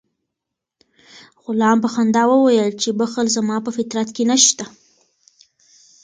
[1.43, 4.65] غلام په خندا وویل چې بخل زما په فطرت کې نشته.